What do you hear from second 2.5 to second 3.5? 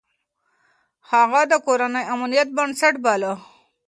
بنسټ باله.